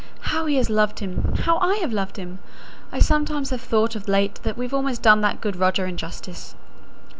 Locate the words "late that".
4.07-4.57